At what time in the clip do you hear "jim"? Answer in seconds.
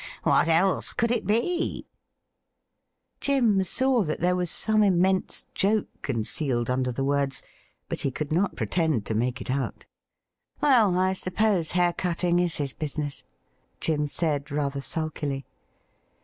3.21-3.63, 13.79-14.07